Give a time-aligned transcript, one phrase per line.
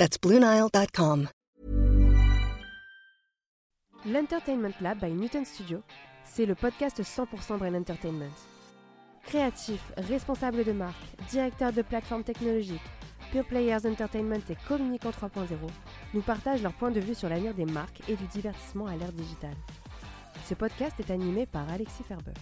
[0.00, 1.28] That's BlueNile.com.
[4.06, 5.82] L'Entertainment Lab by Newton Studio,
[6.24, 8.32] c'est le podcast 100% Brain Entertainment.
[9.24, 10.96] Créatifs, responsables de marque,
[11.28, 12.80] directeurs de plateformes technologiques,
[13.30, 15.48] Pure Players Entertainment et Communicant 3.0
[16.14, 19.12] nous partagent leur point de vue sur l'avenir des marques et du divertissement à l'ère
[19.12, 19.56] digitale.
[20.46, 22.32] Ce podcast est animé par Alexis Ferber.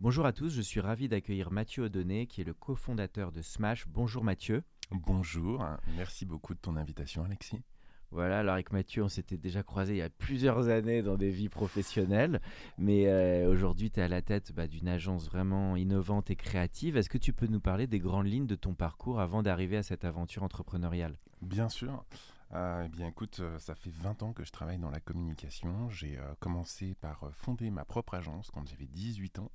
[0.00, 3.86] Bonjour à tous, je suis ravi d'accueillir Mathieu Audonné, qui est le cofondateur de Smash.
[3.86, 4.64] Bonjour Mathieu.
[4.92, 5.64] Bonjour,
[5.96, 7.62] merci beaucoup de ton invitation Alexis.
[8.10, 11.30] Voilà, alors avec Mathieu, on s'était déjà croisé il y a plusieurs années dans des
[11.30, 12.40] vies professionnelles,
[12.76, 16.96] mais euh, aujourd'hui, tu es à la tête bah, d'une agence vraiment innovante et créative.
[16.96, 19.84] Est-ce que tu peux nous parler des grandes lignes de ton parcours avant d'arriver à
[19.84, 21.16] cette aventure entrepreneuriale?
[21.40, 22.04] Bien sûr.
[22.52, 25.88] Euh, eh bien, écoute, euh, ça fait 20 ans que je travaille dans la communication.
[25.88, 29.52] J'ai commencé par fonder ma propre agence quand j'avais 18 ans.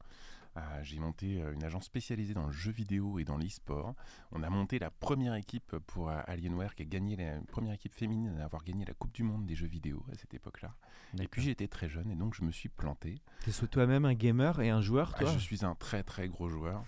[0.57, 3.93] Euh, j'ai monté euh, une agence spécialisée dans le jeu vidéo et dans l'e-sport.
[4.31, 7.93] On a monté la première équipe pour euh, Alienware qui a gagné la première équipe
[7.93, 10.73] féminine à avoir gagné la Coupe du Monde des jeux vidéo à cette époque-là.
[11.19, 13.21] Et puis j'étais très jeune et donc je me suis planté.
[13.43, 15.31] Tu es toi-même un gamer et un joueur ah, toi?
[15.33, 16.83] Je suis un très très gros joueur,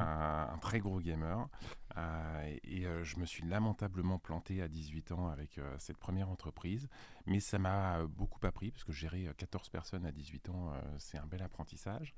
[0.00, 1.48] un très gros gamer.
[1.96, 6.28] Euh, et euh, je me suis lamentablement planté à 18 ans avec euh, cette première
[6.28, 6.88] entreprise.
[7.26, 11.26] Mais ça m'a beaucoup appris, parce que gérer 14 personnes à 18 ans, c'est un
[11.26, 12.14] bel apprentissage.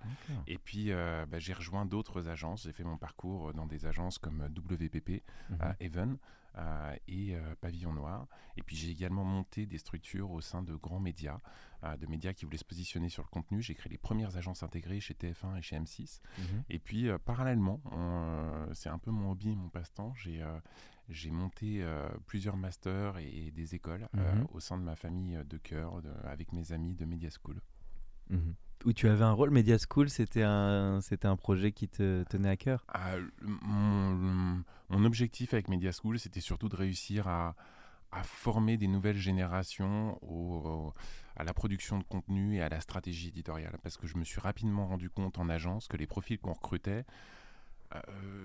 [0.46, 2.62] Et puis, bah, j'ai rejoint d'autres agences.
[2.62, 5.74] J'ai fait mon parcours dans des agences comme WPP, mhm.
[5.80, 6.16] Even.
[7.08, 8.26] Et Pavillon Noir.
[8.56, 11.38] Et puis j'ai également monté des structures au sein de grands médias,
[11.98, 13.62] de médias qui voulaient se positionner sur le contenu.
[13.62, 16.20] J'ai créé les premières agences intégrées chez TF1 et chez M6.
[16.38, 16.64] Mhm.
[16.68, 17.80] Et puis parallèlement,
[18.74, 20.60] c'est un peu mon hobby, mon passe-temps, j'ai euh,
[21.08, 24.46] j'ai monté euh, plusieurs masters et, des écoles euh, mhm.
[24.52, 27.60] au sein de ma famille de cœur, avec mes amis de Media School.
[28.84, 32.48] Où tu avais un rôle, Media School, c'était un, c'était un projet qui te tenait
[32.48, 32.84] à cœur?
[32.88, 34.64] Ah, mon,
[35.04, 37.54] objectif avec Media School, c'était surtout de réussir à,
[38.24, 40.20] former des nouvelles générations
[41.36, 43.78] à la production de contenu et à la stratégie éditoriale.
[43.82, 47.06] Parce que je me suis rapidement rendu compte en agence que les profils qu'on recrutait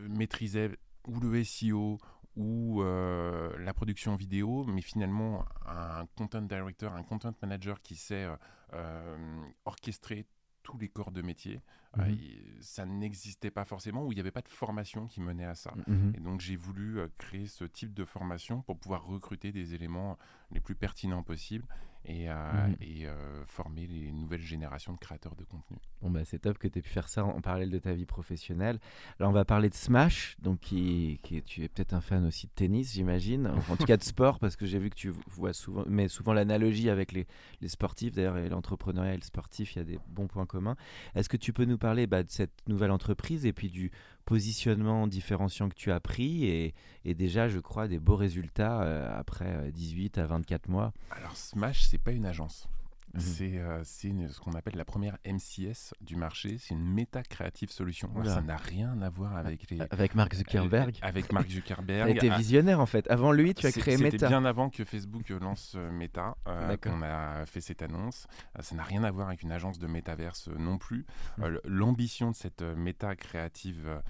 [0.08, 0.78] maîtrisaient
[1.08, 2.00] ou le SEO
[2.38, 8.26] ou euh, la production vidéo, mais finalement un content director, un content manager qui sait
[8.26, 8.36] euh,
[8.74, 10.26] euh, orchestrer
[10.62, 11.62] tous les corps de métier,
[11.98, 12.18] mhm.
[12.60, 15.74] ça n'existait pas forcément, ou il n'y avait pas de formation qui menait à ça.
[15.88, 16.14] Mhm.
[16.16, 20.18] Et donc j'ai voulu créer ce type de formation pour pouvoir recruter des éléments
[20.52, 21.66] les plus pertinents possibles
[22.06, 22.76] et, mhm.
[23.04, 25.78] euh, former les nouvelles générations de créateurs de contenu.
[26.02, 28.06] Bon bah c'est top que tu aies pu faire ça en parallèle de ta vie
[28.06, 28.80] professionnelle.
[29.20, 32.48] Alors on va parler de Smash, donc qui, qui tu es peut-être un fan aussi
[32.48, 35.54] de tennis j'imagine, en tout cas de sport parce que j'ai vu que tu vois
[35.54, 37.28] souvent, mais souvent l'analogie avec les,
[37.62, 40.76] les sportifs d'ailleurs et l'entrepreneuriat et le sportif, il y a des bons points communs.
[41.16, 43.92] Est-ce que tu peux nous parler bah, de cette nouvelle entreprise et puis du
[44.28, 46.74] positionnement différenciant que tu as pris et,
[47.16, 51.88] déjà, je crois, des beaux résultats euh, après 18 euh, à 24 mois Alors, Smash,
[51.88, 52.68] c'est pas une agence.
[53.16, 56.58] Euh, c'est ce qu'on appelle la première MCS du marché.
[56.60, 58.12] C'est une méta creative solution.
[58.24, 59.80] ça n'a rien à voir avec les.
[59.92, 60.98] Avec Mark Zuckerberg.
[61.02, 62.08] Avec Mark Zuckerberg.
[62.18, 63.10] Tu été visionnaire en fait.
[63.10, 64.12] Avant lui, tu as créé Meta.
[64.12, 68.28] C'était bien avant que Facebook lance euh, Meta euh, qu'on a fait cette annonce.
[68.60, 71.06] ça n'a rien à voir avec une agence de métaverse non plus.
[71.38, 71.60] Mhm.
[71.66, 74.02] L'ambition de cette méta creative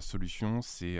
[0.00, 0.98] solution, c'est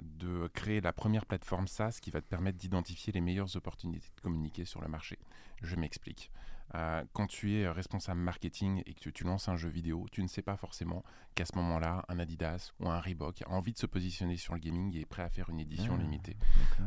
[0.00, 4.20] de créer la première plateforme SaaS qui va te permettre d'identifier les meilleures opportunités de
[4.20, 5.18] communiquer sur le marché.
[5.62, 6.30] Je m'explique.
[6.74, 10.28] Euh, quand tu es responsable marketing et que tu, lances un jeu vidéo, tu ne
[10.28, 13.86] sais pas forcément qu'à ce moment-là, un Adidas ou un Reebok a envie de se
[13.86, 16.36] positionner sur le gaming et est prêt à faire une édition ah, limitée.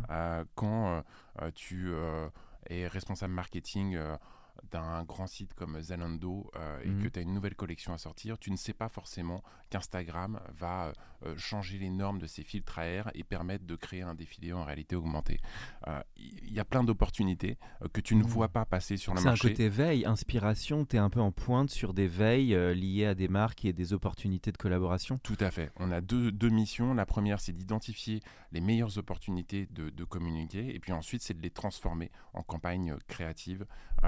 [0.10, 1.04] Euh, quand
[1.42, 1.94] euh, tu
[2.70, 3.98] es responsable marketing
[4.72, 7.04] d'un grand site comme Zalando euh, et mhm.
[7.04, 10.94] que tu as une nouvelle collection à sortir, tu ne sais pas forcément qu'Instagram va
[11.26, 14.64] euh, changer les normes de ses filtres AR et permettre de créer un défilé en
[14.64, 15.40] réalité augmentée.
[15.88, 17.58] Euh, il y a plein d'opportunités
[17.94, 18.30] que tu ne mhm.
[18.30, 19.40] vois pas passer sur le marché.
[19.42, 23.06] C'est un côté veille, inspiration, tu es un peu en pointe sur des veilles liées
[23.06, 25.18] à des marques et des opportunités de collaboration.
[25.20, 25.72] Tout à fait.
[25.78, 26.94] On a deux, deux missions.
[26.94, 31.42] La première, c'est d'identifier les meilleures opportunités de, de, communiquer et puis ensuite, c'est de
[31.42, 33.66] les transformer en campagnes créatives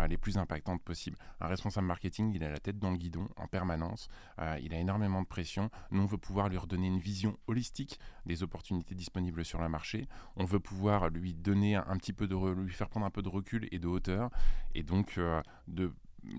[0.10, 1.18] les plus impactante possible.
[1.40, 4.80] Un responsable marketing, il a la tête dans le guidon en permanence, euh, il a
[4.80, 5.70] énormément de pression.
[5.92, 10.08] Nous, on veut pouvoir lui redonner une vision holistique des opportunités disponibles sur le marché.
[10.36, 13.30] On veut pouvoir lui donner un, petit peu de, lui faire prendre un peu de
[13.30, 14.30] recul et de hauteur,
[14.76, 15.20] et donc
[15.68, 15.94] de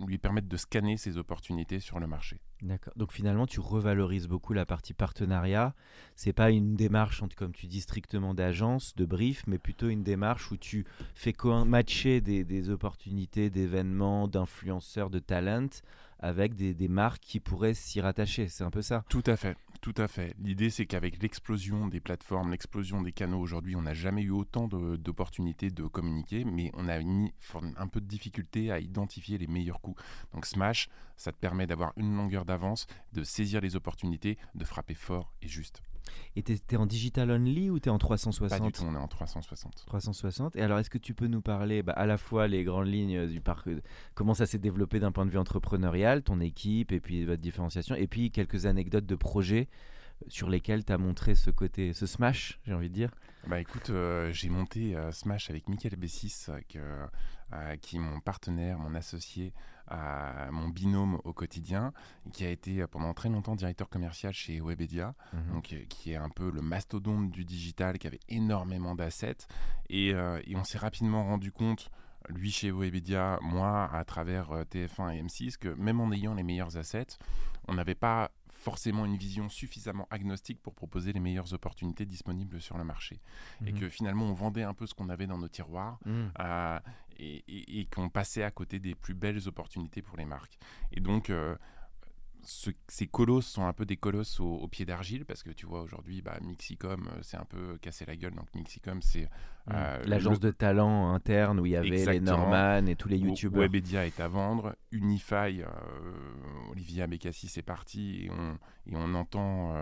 [0.07, 2.41] lui permettre de scanner ces opportunités sur le marché.
[2.63, 2.93] D'accord.
[2.97, 5.75] Donc finalement, tu revalorises beaucoup la partie partenariat.
[6.17, 10.51] C'est pas une démarche, comme tu dis, strictement d'agence, de brief, mais plutôt une démarche
[10.51, 15.69] où tu fais matcher des, des opportunités, d'événements, d'influenceurs, de talent
[16.21, 18.49] avec des, des marques qui pourraient s'y rattacher.
[18.49, 19.05] C'est un peu ça?
[19.09, 19.57] Tout à fait.
[19.81, 20.35] Tout à fait.
[20.39, 24.67] L'idée, c'est qu'avec l'explosion des plateformes, l'explosion des canaux aujourd'hui, on n'a jamais eu autant
[24.69, 27.31] d'opportunités de, communiquer, mais on a une,
[27.77, 30.03] un peu de difficulté à identifier les meilleurs coups.
[30.35, 34.95] Donc Smash, ça te permet d'avoir une longueur d'avance, de saisir les opportunités, de frapper
[34.95, 35.83] fort et juste.
[36.37, 38.95] Et tu es, en digital only ou tu es en 360 Pas du tout, on
[38.95, 39.85] est en 360.
[39.87, 40.57] 360.
[40.57, 43.27] Et alors, est-ce que tu peux nous parler bah, à la fois les grandes lignes
[43.27, 43.83] du parc, euh,
[44.15, 47.95] comment ça s'est développé d'un point de vue entrepreneurial, ton équipe et puis votre différenciation,
[47.95, 49.68] et puis quelques anecdotes de projets
[50.23, 53.11] euh, sur lesquels tu as montré ce côté, ce smash, j'ai envie de dire
[53.47, 59.53] Bah écoute, euh, j'ai monté Smash avec Michael Bessis, qui est mon partenaire, mon associé
[60.51, 61.93] mon binôme au quotidien,
[62.33, 65.55] qui a été pendant très longtemps directeur commercial chez Webedia, mhm.
[65.55, 69.47] donc, euh, qui est un peu le mastodonte du digital, qui avait énormément d'assets.
[69.89, 71.91] Et, euh, et, on s'est rapidement rendu compte,
[72.29, 76.43] lui chez Webedia, moi à travers euh, TF1 et M6, que même en ayant les
[76.43, 77.19] meilleurs assets,
[77.67, 82.77] on n'avait pas forcément une vision suffisamment agnostique pour proposer les meilleures opportunités disponibles sur
[82.77, 83.21] le marché.
[83.65, 83.79] Et mhm.
[83.79, 86.33] que finalement, on vendait un peu ce qu'on avait dans nos tiroirs mhm.
[86.41, 86.81] euh,
[87.21, 90.59] et, qu'on passait à côté des plus belles opportunités pour les marques.
[90.93, 91.57] Et donc, euh,
[92.89, 96.23] ces colosses sont un peu des colosses au, pied d'argile parce que tu vois aujourd'hui
[96.23, 98.35] bah, Mixicom euh, c'est un peu cassé la gueule.
[98.35, 99.73] Donc Mixicom c'est mmh.
[99.73, 103.61] euh, l'agence de talent interne où il y avait les Norman et tous les youtubeurs.
[103.63, 104.75] Webedia est à vendre.
[104.93, 105.67] Unify euh,
[106.71, 108.55] Olivia Bekassi c'est parti et on,
[108.91, 109.75] et on entend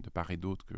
[0.00, 0.76] de part et d'autre que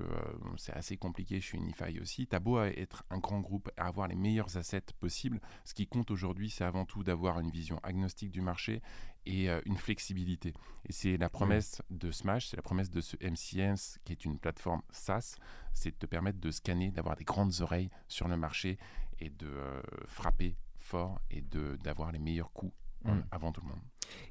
[0.56, 2.26] c'est assez compliqué chez Unify aussi.
[2.26, 6.50] T'as beau être un grand groupe, avoir les meilleurs assets possibles, ce qui compte aujourd'hui,
[6.50, 8.82] c'est avant tout d'avoir une vision agnostique du marché
[9.26, 10.52] et euh, une flexibilité.
[10.88, 14.38] Et c'est la promesse de Smash, c'est la promesse de ce MCS qui est une
[14.38, 15.36] plateforme SaaS,
[15.72, 18.78] c'est de te permettre de scanner, d'avoir des grandes oreilles sur le marché
[19.20, 21.42] et de euh, frapper fort et
[21.82, 23.24] d'avoir les meilleurs coups mm.
[23.30, 23.80] avant tout le monde.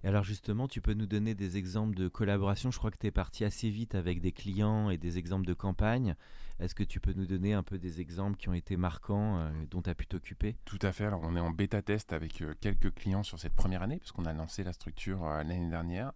[0.03, 3.07] Et alors justement, tu peux nous donner des exemples de collaboration Je crois que tu
[3.07, 6.15] es parti assez vite avec des clients et des exemples de campagne.
[6.62, 9.51] Est-ce que tu peux nous donner un peu des exemples qui ont été marquants, euh,
[9.71, 10.57] dont tu as pu t'occuper?
[10.63, 11.06] Tout à fait.
[11.06, 14.33] Alors, on est en bêta-test avec euh, quelques clients sur cette première année, puisqu'on a
[14.33, 16.12] lancé la structure euh, l'année dernière.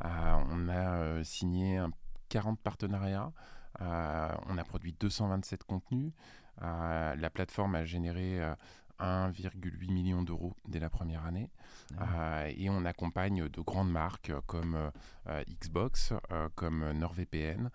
[0.00, 1.82] on a signé
[2.28, 3.32] 40 partenariats.
[3.80, 6.12] on a produit 227 contenus.
[6.60, 8.40] la plateforme a généré
[9.00, 11.50] 1,8 million d'euros dès la première année.
[12.00, 14.90] Euh, et on accompagne de grandes marques comme
[15.28, 17.70] euh, Xbox, euh, comme NordVPN,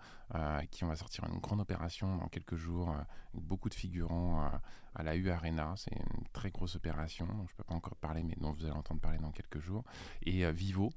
[0.70, 2.90] qui on va sortir une grande opération dans quelques jours,
[3.34, 4.50] avec beaucoup de figurants
[4.94, 5.74] à la U Arena.
[5.76, 8.74] C'est une très grosse opération, je ne peux pas encore parler, mais dont vous allez
[8.74, 9.84] entendre parler dans quelques jours.
[10.22, 10.92] Et Vivo,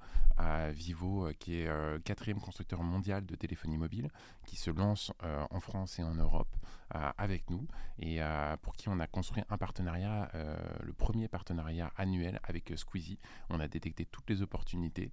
[0.71, 4.09] Vivo qui est quatrième constructeur mondial de téléphonie mobile,
[4.45, 5.11] qui se lance
[5.49, 6.55] en France et en Europe
[7.17, 7.67] avec nous,
[7.99, 8.19] et
[8.61, 10.31] pour qui on a construit un partenariat,
[10.81, 13.19] le premier partenariat annuel avec Squeezie.
[13.49, 15.11] On a détecté toutes les opportunités,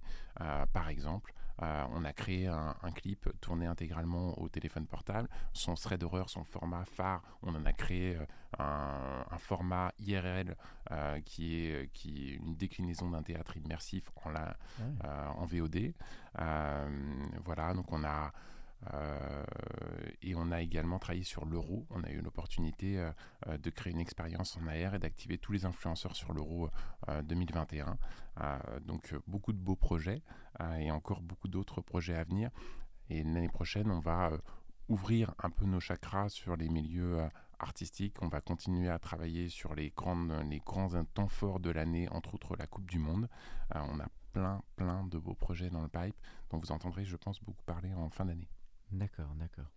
[0.73, 1.33] par exemple.
[1.61, 5.29] Euh, on a créé un, clip tourné intégralement au téléphone portable.
[5.53, 8.25] Son thread d'horreur, son format phare, on en a créé euh,
[8.59, 10.55] un, format IRL
[10.91, 14.55] euh, qui, est, qui est une déclinaison d'un théâtre immersif en, la,
[15.37, 15.93] en VOD.
[17.43, 18.31] voilà, donc on a
[20.21, 21.85] et on a également travaillé sur l'euro.
[21.89, 23.11] On a eu l'opportunité euh,
[23.47, 26.69] euh, de créer une expérience en AR et d'activer tous les influenceurs sur l'euro
[27.23, 27.97] 2021.
[28.81, 30.21] donc beaucoup de beaux projets
[30.79, 32.49] et encore beaucoup d'autres projets à venir.
[33.09, 34.31] Et l'année prochaine, on va
[34.87, 37.27] ouvrir un peu nos chakras sur les milieux
[37.59, 38.15] artistiques.
[38.21, 42.33] On va continuer à travailler sur les, grandes, les grands temps forts de l'année, entre
[42.33, 43.29] autres la Coupe du Monde.
[43.73, 46.15] on a plein, plein de beaux projets dans le pipe
[46.49, 48.49] dont vous entendrez, je pense, beaucoup parler en fin d'année.
[48.95, 49.71] D'accord, d'accord.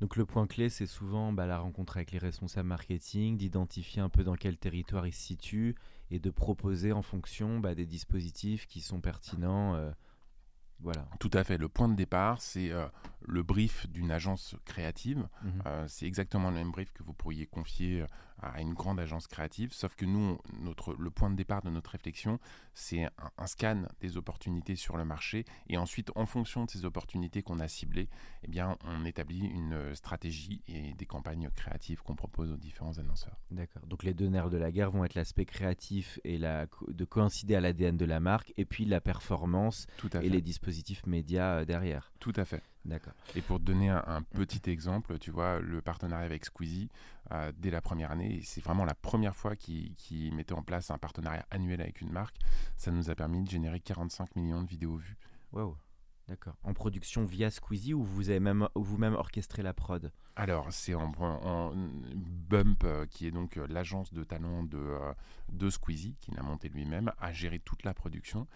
[0.00, 4.08] Donc le point clé, c'est souvent bah, la rencontre avec les responsables marketing, d'identifier un
[4.08, 5.74] peu dans quel territoire ils se situent
[6.10, 9.74] et de proposer en fonction bah, des dispositifs qui sont pertinents.
[9.74, 9.90] Euh,
[10.80, 11.06] voilà.
[11.18, 11.58] Tout à fait.
[11.58, 12.86] Le point de départ, c'est euh,
[13.20, 15.28] le brief d'une agence créative.
[15.42, 15.62] Mhm.
[15.66, 18.04] Euh, c'est exactement le même brief que vous pourriez confier
[18.42, 19.72] à une grande agence créative.
[19.72, 22.38] Sauf que nous, notre, le point de départ de notre réflexion,
[22.74, 25.44] c'est un, scan des opportunités sur le marché.
[25.68, 28.08] Et ensuite, en fonction de ces opportunités qu'on a ciblées,
[28.42, 33.38] eh bien, on établit une stratégie et des campagnes créatives qu'on propose aux différents annonceurs.
[33.50, 33.86] D'accord.
[33.86, 37.54] Donc les deux nerfs de la guerre vont être l'aspect créatif et la, de coïncider
[37.54, 39.86] à l'ADN de la marque, et puis la performance
[40.22, 42.12] et les dispositifs médias euh, derrière.
[42.20, 42.62] Tout à fait.
[42.84, 43.12] D'accord.
[43.34, 46.88] Et pour te donner un, petit exemple, tu vois, le partenariat avec Squeezie,
[47.30, 50.98] euh, dès la première année, c'est vraiment la première fois qu'ils mettaient en place un
[50.98, 52.36] partenariat annuel avec une marque,
[52.76, 55.18] ça nous a permis de générer 45 millions de vidéos vues.
[55.52, 55.76] Waouh
[56.28, 56.54] D'accord.
[56.62, 60.12] En production via Squeezie ou vous avez même vous-même orchestré la prod?
[60.36, 61.10] Alors c'est en,
[62.14, 64.96] Bump, euh, qui est donc euh, l'agence de talent de,
[65.50, 68.46] de Squeezie, qui l'a monté lui-même, a géré toute la production.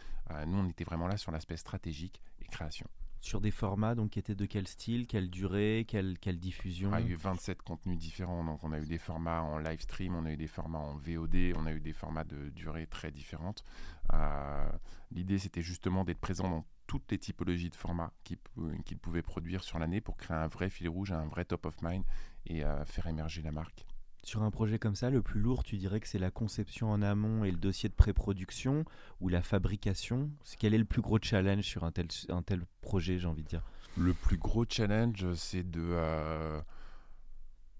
[0.46, 2.88] nous, on était vraiment là sur l'aspect stratégique et création
[3.24, 6.90] sur des formats donc qui étaient de quel style, quelle durée, quelle, diffusion?
[6.92, 8.44] Ah, Il y a eu 27 contenus différents.
[8.44, 10.96] Donc on a eu des formats en live stream, on a eu des formats en
[10.96, 13.64] VOD, on a eu des formats de durée très différentes.
[14.12, 14.68] Euh,
[15.10, 19.78] l'idée c'était justement d'être présent dans toutes les typologies de formats qu'ils pouvaient produire sur
[19.78, 22.04] l'année pour créer un vrai fil rouge, un vrai top of mind
[22.44, 23.86] et euh, faire émerger la marque.
[24.24, 27.02] Sur un projet comme ça, le plus lourd, tu dirais que c'est la conception en
[27.02, 28.86] amont et le dossier de pré-production
[29.20, 30.30] ou la fabrication?
[30.58, 33.48] Quel est le plus gros challenge sur un tel, un tel projet, j'ai envie de
[33.48, 33.62] dire?
[33.98, 35.82] Le plus gros challenge, c'est de...
[35.82, 36.58] Euh,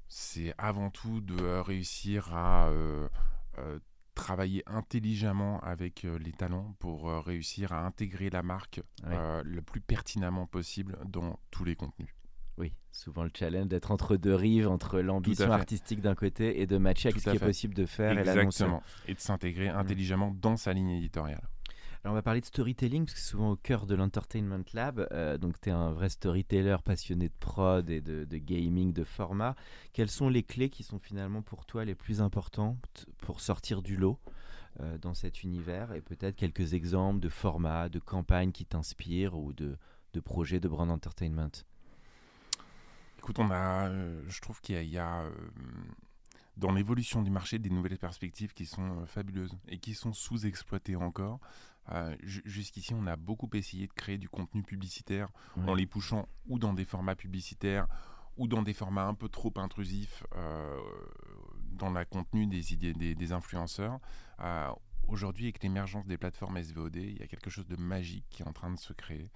[0.06, 3.08] c'est avant tout de réussir à euh,
[3.56, 3.78] euh,
[4.14, 10.98] travailler intelligemment avec les talents pour réussir à intégrer la marque le plus pertinemment possible
[11.06, 12.14] dans tous les contenus.
[12.58, 16.76] Oui, souvent le challenge d'être entre deux rives, entre l'ambition artistique d'un côté et de
[16.78, 18.82] matcher avec ce qui est possible de faire Exactement.
[19.08, 19.76] et de s'intégrer mm.
[19.76, 21.42] intelligemment dans sa ligne éditoriale.
[22.04, 25.08] Alors on va parler de storytelling, parce que c'est souvent au cœur de l'Entertainment Lab.
[25.11, 29.56] Euh, donc tu es un vrai storyteller passionné de prod et de, gaming, de format.
[29.94, 33.96] Quelles sont les clés qui sont finalement pour toi les plus importantes pour sortir du
[33.96, 34.18] lot
[34.80, 35.94] euh, dans cet univers?
[35.94, 39.78] Et peut-être quelques exemples de formats, de campagnes qui t'inspirent ou de,
[40.12, 41.64] de projets de brand entertainment?
[43.25, 45.31] Écoute, on a, euh, je trouve qu'il y a, euh,
[46.59, 50.95] dans l'évolution du marché des nouvelles perspectives qui sont euh, fabuleuses et qui sont sous-exploitées
[50.95, 51.40] encore.
[52.23, 55.31] Jusqu'ici, on a beaucoup essayé de créer du contenu publicitaire
[55.66, 57.87] en les poussant ou dans des formats publicitaires
[58.37, 60.23] ou dans des formats un peu trop intrusifs
[61.73, 64.00] dans le contenu des, idées, des, influenceurs.
[65.09, 68.49] Aujourd'hui, avec l'émergence des plateformes SVOD, il y a quelque chose de magique qui est
[68.49, 69.31] en train de se créer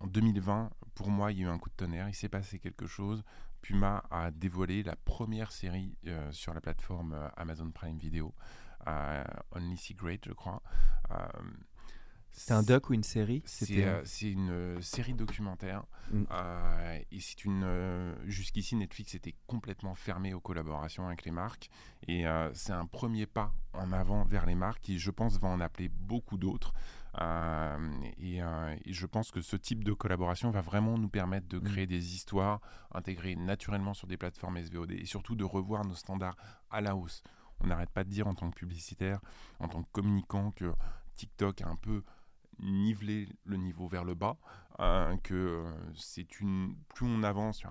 [0.00, 2.08] en 2020, pour moi, il y a eu un coup de tonnerre.
[2.08, 3.22] Il s'est passé quelque chose.
[3.62, 8.34] Puma a dévoilé la première série euh, sur la plateforme euh, Amazon Prime Video,
[8.86, 10.62] euh, Only Secret, je crois.
[12.32, 13.42] c'est un doc ou une série?
[14.04, 15.84] C'est une série documentaire.
[16.10, 16.24] Mm.
[17.10, 18.14] et c'est une.
[18.24, 21.68] Jusqu'ici, Netflix était complètement fermé aux collaborations avec les marques.
[22.08, 25.60] Et c'est un premier pas en avant vers les marques qui, je pense, va en
[25.60, 26.72] appeler beaucoup d'autres.
[27.20, 27.78] Euh,
[28.22, 31.86] euh, et, je pense que ce type de collaboration va vraiment nous permettre de créer
[31.86, 31.90] mm.
[31.90, 32.60] des histoires
[32.92, 36.36] intégrées naturellement sur des plateformes SVOD et surtout de revoir nos standards
[36.70, 37.22] à la hausse.
[37.60, 39.20] On n'arrête pas de dire en tant que publicitaire,
[39.58, 40.72] en tant que communicant, que
[41.16, 42.02] TikTok a un peu
[42.58, 44.36] nivelé le niveau vers le bas,
[44.80, 45.64] euh, que
[45.94, 47.62] c'est une plus on avance.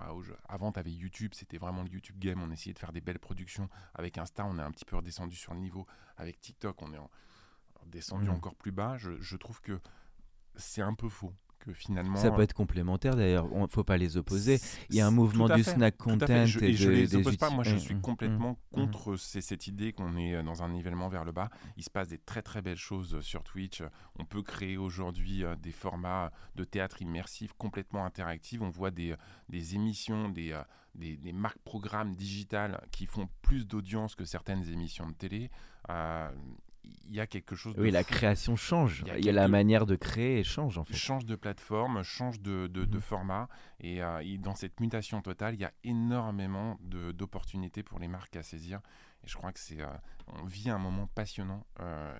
[0.47, 2.41] Avant, tu avais YouTube, c'était vraiment le YouTube game.
[2.41, 3.69] On essayait de faire des belles productions.
[3.95, 5.87] Avec Insta, on est un petit peu redescendu sur le niveau.
[6.17, 7.09] Avec TikTok, on est en,
[7.85, 8.33] descendu mmh.
[8.33, 9.79] encore plus bas, je, trouve que
[10.55, 11.33] c'est un peu faux.
[11.59, 14.61] Que finalement, ça peut être complémentaire d'ailleurs, il ne faut pas les opposer.
[14.89, 16.45] Il y a un mouvement du snack content.
[16.45, 19.91] Je, et, je les oppose pas, moi je mmh, suis mmh, complètement contre cette idée
[19.91, 21.49] qu'on est dans un nivellement vers le bas.
[21.75, 23.83] Il se passe des très très belles choses sur Twitch.
[24.17, 28.61] On peut créer aujourd'hui euh, des formats de théâtre immersif complètement interactifs.
[28.61, 29.15] On voit des,
[29.49, 30.63] des émissions, des, euh,
[30.95, 35.51] des, des marques programmes digitales qui font plus d'audience que certaines émissions de télé.
[35.89, 36.31] Euh,
[37.09, 37.75] il y a quelque chose.
[37.77, 39.03] Oui, la création change.
[39.17, 40.95] Il y a, la manière de créer change en fait.
[40.95, 43.01] Change de plateforme, change de, de, mhm.
[43.01, 43.49] format.
[43.83, 48.43] Euh, et, dans cette mutation totale, il y a énormément d'opportunités pour les marques à
[48.43, 48.81] saisir.
[49.23, 49.87] Et je crois que c'est, euh,
[50.27, 51.65] on vit un moment passionnant.
[51.79, 52.17] Euh,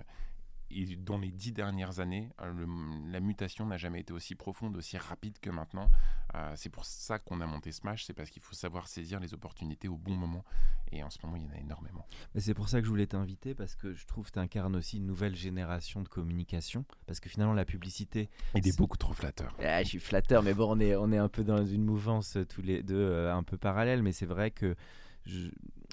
[0.70, 2.66] et dans les dix dernières années, euh,
[3.10, 5.90] la mutation n'a jamais été aussi profonde, aussi rapide que maintenant.
[6.34, 9.34] Euh, c'est pour ça qu'on a monté Smash, c'est parce qu'il faut savoir saisir les
[9.34, 10.44] opportunités au bon moment.
[10.92, 12.06] Et en ce moment, il y en a énormément.
[12.36, 14.98] C'est pour ça que je voulais t'inviter, parce que je trouve que tu incarnes aussi
[14.98, 16.84] une nouvelle génération de communication.
[17.06, 18.28] Parce que finalement, la publicité.
[18.54, 19.56] Il est, beaucoup trop flatteur.
[19.60, 22.38] Ah, je suis flatteur, mais bon, on est, on est un peu dans une mouvance
[22.48, 24.02] tous les deux, euh, un peu parallèle.
[24.02, 24.76] Mais c'est vrai que.
[25.26, 25.48] Je,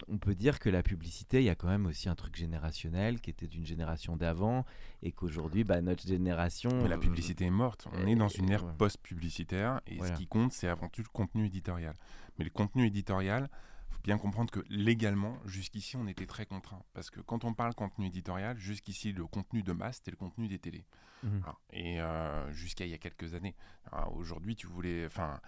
[0.08, 3.20] on peut dire que la publicité, il y a quand même aussi un truc générationnel
[3.20, 4.66] qui était d'une génération d'avant
[5.02, 6.70] et qu'aujourd'hui, bah, notre génération.
[6.84, 7.88] Mais la publicité est morte.
[7.94, 11.46] On est dans une ère post-publicitaire et ce qui compte, c'est avant tout le contenu
[11.46, 11.96] éditorial.
[12.38, 13.50] Mais le contenu éditorial,
[13.90, 16.84] faut bien comprendre que légalement, jusqu'ici, on était très contraint.
[16.94, 20.48] Parce que quand on parle contenu éditorial, jusqu'ici, le contenu de masse, c'était le contenu
[20.48, 20.86] des télés.
[21.24, 21.40] Mmh.
[21.72, 23.56] Et euh, jusqu'à il y a quelques années.
[24.12, 25.06] Aujourd'hui, tu voulais.
[25.06, 25.40] Enfin,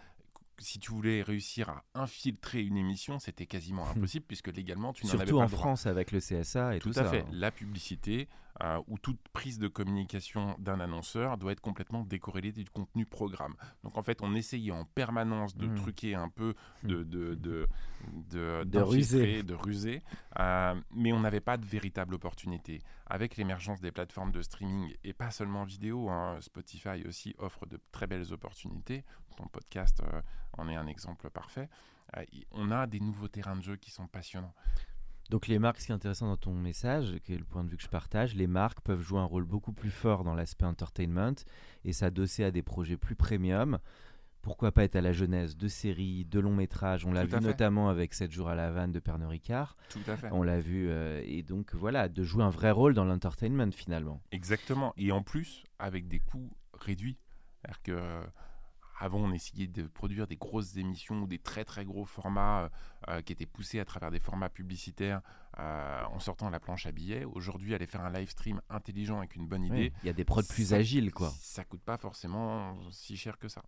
[0.60, 3.98] si tu voulais réussir à infiltrer une émission, c'était quasiment mmh.
[3.98, 6.92] impossible puisque légalement tu n'en avais pas Surtout en France avec le CSA et tout,
[6.92, 7.26] tout à fait.
[7.32, 8.28] La publicité
[8.62, 13.56] euh, ou toute prise de communication d'un annonceur doit être complètement décorrélée du contenu programme.
[13.84, 15.76] Donc en fait, on essayait en permanence de mmh.
[15.76, 17.68] truquer un peu, de, de, de,
[18.30, 20.04] de, de ruser, de ruser
[20.40, 22.82] euh, mais on n'avait pas de véritable opportunité.
[23.10, 27.80] Avec l'émergence des plateformes de streaming et pas seulement vidéo, hein, Spotify aussi offre de
[27.92, 29.04] très belles opportunités.
[29.36, 30.22] Ton podcast euh,
[30.58, 31.70] en est un exemple parfait.
[32.52, 34.54] on a des nouveaux terrains de jeu qui sont passionnants.
[35.30, 37.70] Donc les marques, ce qui est intéressant dans ton message, qui est le point de
[37.70, 40.66] vue que je partage, les marques peuvent jouer un rôle beaucoup plus fort dans l'aspect
[40.66, 41.36] entertainment
[41.86, 43.78] et s'adosser à des projets plus premium.
[44.42, 47.90] Pourquoi pas être à la genèse de séries, de longs métrages On l'a vu notamment
[47.90, 49.76] avec 7 jours à la vanne de Pernod Ricard.
[49.90, 50.30] Tout à fait.
[50.32, 50.90] On l'a vu.
[50.90, 54.22] Euh, et donc voilà, de jouer un vrai rôle dans l'entertainment finalement.
[54.32, 54.94] Exactement.
[54.98, 57.18] Et en plus, avec des coûts réduits.
[57.62, 58.00] C'est-à-dire que
[59.00, 62.70] avant, on essayait de produire des grosses émissions ou des très très gros formats euh,
[63.08, 65.22] euh, qui étaient poussés à travers des formats publicitaires
[65.58, 67.24] euh, en sortant la planche à billets.
[67.24, 69.94] Aujourd'hui, aller faire un live stream intelligent avec une bonne idée.
[70.04, 71.32] Il y a des prods plus agiles, quoi.
[71.40, 73.64] Ça coûte pas forcément si cher que ça.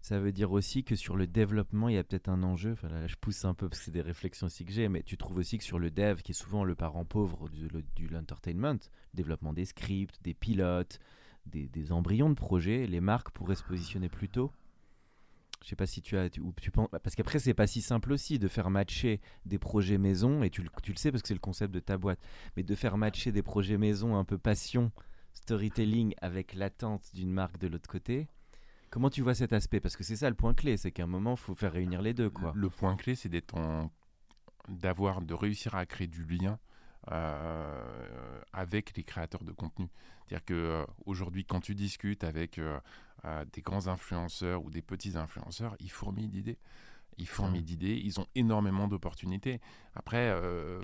[0.00, 2.76] Ça veut dire aussi que sur le développement, il y a peut-être un enjeu.
[2.84, 5.16] Là, je pousse un peu parce que c'est des réflexions aussi que j'ai, mais tu
[5.16, 8.78] trouves aussi que sur le dev, qui est souvent le parent pauvre du, du l'entertainment,
[9.14, 11.00] développement des scripts, des pilotes,
[11.48, 14.52] des, embryons de projets, les marques pourraient se positionner plus tôt?
[15.64, 18.38] Je sais pas si tu as tu penses parce qu'après c'est pas si simple aussi
[18.38, 21.40] de faire matcher des projets maison et tu, tu le sais parce que c'est le
[21.40, 22.20] concept de ta boîte
[22.56, 24.92] mais de faire matcher des projets maison un peu passion
[25.34, 28.28] storytelling avec l'attente d'une marque de l'autre côté
[28.90, 29.80] comment tu vois cet aspect?
[29.80, 32.02] Parce que c'est ça le point clé c'est qu'à un moment il faut faire réunir
[32.02, 32.52] les deux quoi.
[32.54, 33.56] Le point clé c'est d'être
[34.68, 36.58] d'avoir de réussir à créer du lien
[37.10, 39.88] euh, avec les créateurs de contenu.
[40.26, 42.78] C'est-à-dire qu'aujourd'hui, euh, quand tu discutes avec euh,
[43.52, 46.58] des grands influenceurs ou des petits influenceurs, ils fourmillent d'idées.
[47.16, 49.60] Ils fourmillent d'idées, ils ont énormément d'opportunités.
[49.94, 50.30] Après,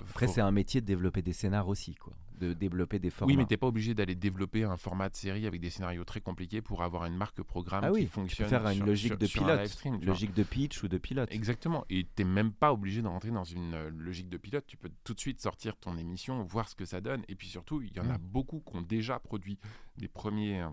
[0.09, 3.31] Après c'est un métier de développer des scénars aussi, quoi de développer des formats.
[3.31, 6.03] Oui, mais tu n'es pas obligé d'aller développer un format de série avec des scénarios
[6.03, 8.47] très compliqués pour avoir une marque programme ah qui fonctionne.
[8.47, 11.29] Tu peux faire une logique de pilote, logique de pitch ou de pilote.
[11.31, 11.85] Exactement.
[11.89, 14.65] Et tu n'es même pas obligé de rentrer dans une euh, logique de pilote.
[14.67, 17.23] Tu peux tout de suite sortir ton émission, voir ce que ça donne.
[17.27, 18.21] Et puis surtout, il y en a mm.
[18.21, 19.57] beaucoup qui ont déjà produit
[19.97, 20.65] des premiers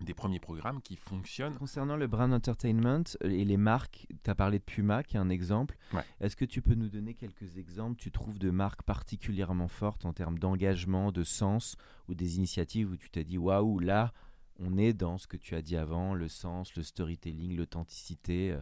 [0.00, 1.54] des premiers programmes qui fonctionnent.
[1.54, 5.30] Concernant le brand entertainment et les marques, tu as parlé de Puma qui est un
[5.30, 5.76] exemple.
[6.20, 10.12] Est-ce que tu peux nous donner quelques exemples, tu trouves, de marques particulièrement fortes en
[10.12, 11.76] termes d'engagement, de sens
[12.08, 14.12] ou des initiatives où tu t'es dit waouh, là,
[14.58, 18.60] on est dans ce que tu as dit avant, le sens, le storytelling, l'authenticité euh,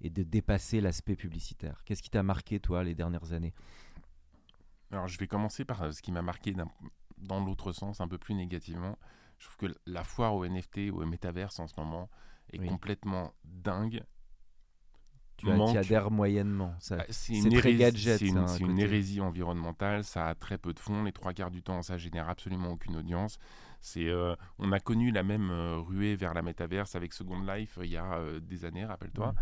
[0.00, 1.82] et de dépasser l'aspect publicitaire?
[1.84, 3.52] Qu'est-ce qui t'a marqué, toi, les dernières années?
[4.90, 6.54] Alors, je vais commencer par ce qui m'a marqué
[7.18, 8.98] dans l'autre sens, un peu plus négativement.
[9.38, 12.08] Je trouve que la foire au NFT ou au métaverse en ce moment
[12.52, 14.02] est complètement dingue.
[15.36, 16.74] Tu y adhères moyennement.
[16.78, 20.04] C'est une, très gadget, c'est une, une hérésie environnementale.
[20.04, 21.02] Ça a très peu de fonds.
[21.02, 23.38] Les trois quarts du temps, ça génère absolument aucune audience.
[23.84, 27.76] C'est, euh, on a connu la même euh, ruée vers la métaverse avec Second Life
[27.76, 29.34] euh, il y a des années, rappelle-toi.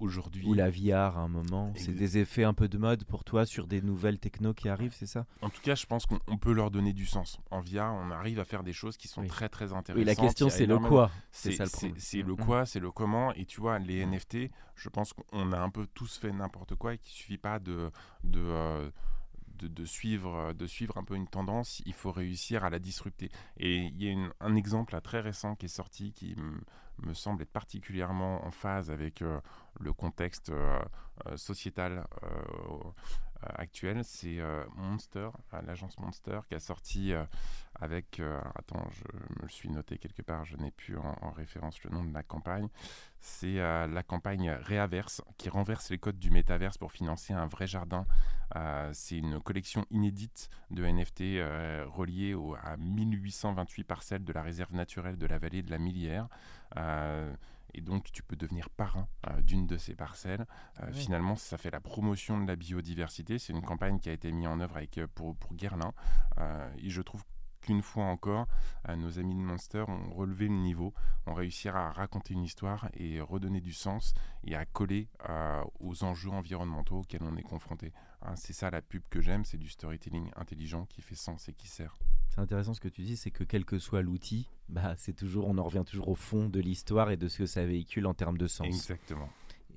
[0.00, 0.44] aujourd'hui.
[0.44, 1.72] Ou la VR à un moment.
[1.76, 4.92] C'est des effets un peu de mode pour toi sur des nouvelles techno qui arrivent,
[4.92, 5.24] c'est ça?
[5.40, 7.38] En tout cas, je pense qu'on peut leur donner du sens.
[7.52, 9.98] En VR, on arrive à faire des choses qui sont très très intéressantes.
[9.98, 11.12] Oui, la question c'est le quoi?
[11.30, 13.32] C'est ça le C'est le quoi, c'est le comment.
[13.34, 16.94] Et tu vois, les NFT, je pense qu'on a un peu tous fait n'importe quoi
[16.94, 17.92] et qu'il suffit pas de,
[18.24, 18.90] de
[19.56, 23.30] de, suivre, de suivre un peu une tendance, il faut réussir à la disrupter.
[23.56, 26.34] Et il y a un exemple très récent qui est sorti qui
[27.02, 29.40] me semble être particulièrement en phase avec euh,
[29.80, 30.78] le contexte euh,
[31.26, 32.06] euh, sociétal
[33.56, 34.04] actuel.
[34.04, 34.38] C'est
[34.76, 35.30] Monster,
[35.66, 37.12] l'agence Monster, qui a sorti
[37.80, 38.20] avec,
[38.54, 42.12] attends, je me suis noté quelque part, je n'ai plus en, référence le nom de
[42.12, 42.68] la campagne.
[43.20, 48.06] C'est la campagne Réaverse, qui renverse les codes du métaverse pour financer un vrai jardin.
[48.92, 51.40] C'est une collection inédite de NFT
[51.86, 56.28] reliée à 1828 parcelles de la réserve naturelle de la vallée de la Millière.
[57.74, 60.46] Euh, et donc tu peux devenir parrain euh, d'une de ces parcelles.
[60.80, 63.38] Euh, finalement, ça fait la promotion de la biodiversité.
[63.38, 65.92] C'est une campagne qui a été mise en œuvre avec, pour, pour Guerlain.
[66.78, 67.22] et je trouve
[67.60, 68.46] qu'une fois encore,
[68.96, 70.92] nos amis de Monster ont relevé le niveau,
[71.26, 74.12] ont réussi à raconter une histoire et redonner du sens
[74.44, 75.08] et à coller
[75.80, 77.92] aux enjeux environnementaux auxquels on est confronté.
[78.24, 81.52] Hein, c'est ça la pub que j'aime, c'est du storytelling intelligent qui fait sens et
[81.52, 81.98] qui sert.
[82.30, 85.46] C'est intéressant ce que tu dis, c'est que quel que soit l'outil, bah, c'est toujours,
[85.46, 88.14] on en revient toujours au fond de l'histoire et de ce que ça véhicule en
[88.14, 88.66] termes de sens.
[88.66, 89.28] Exactement.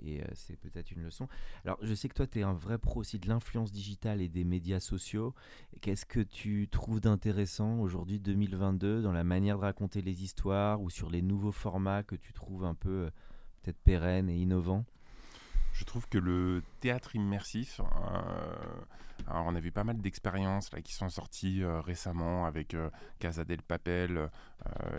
[0.03, 1.27] et c'est peut-être une leçon.
[1.65, 4.29] Alors, je sais que toi, tu es un vrai pro aussi de l'influence digitale et
[4.29, 5.35] des médias sociaux.
[5.81, 10.89] Qu'est-ce que tu trouves d'intéressant aujourd'hui, 2022, dans la manière de raconter les histoires ou
[10.89, 13.11] sur les nouveaux formats que tu trouves un peu
[13.61, 14.85] peut-être pérennes et innovants?
[15.77, 18.81] Je trouve que le théâtre immersif, euh,
[19.27, 23.43] alors on a vu pas mal d'expériences qui sont sorties euh, récemment avec euh, Casa
[23.43, 24.29] del Papel.